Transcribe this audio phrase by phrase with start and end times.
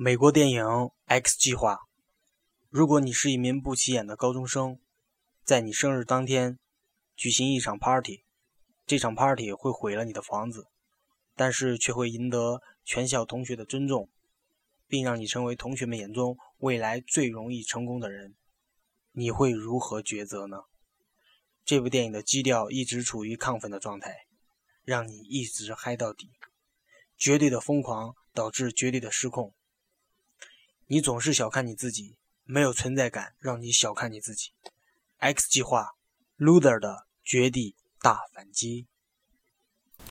[0.00, 0.62] 美国电影
[1.06, 1.74] 《X 计划》。
[2.68, 4.78] 如果你是一名不起眼的高中生，
[5.42, 6.56] 在你生日当天
[7.16, 8.22] 举行一场 party，
[8.86, 10.68] 这场 party 会毁了你的房子，
[11.34, 14.08] 但是却会赢得全校同学的尊重，
[14.86, 18.36] 并让你成为同学们眼中未来最容易成功的人，
[19.10, 20.58] 你会如何抉择呢？
[21.64, 24.28] 这部电影的基调一直处于亢奋的状态，
[24.84, 26.30] 让你一直嗨到底，
[27.16, 29.52] 绝对的疯狂导致绝对的失控。
[30.90, 34.52] 你总是小看你自己，没有存在感，让你小看你自己。
[35.18, 35.96] X 计划
[36.38, 38.86] ，Loser 的绝地大反击。